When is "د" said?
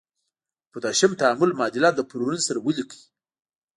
0.65-0.65